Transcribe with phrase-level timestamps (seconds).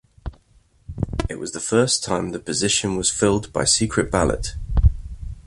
[1.29, 4.55] It was the first time the position was filled by secret ballot.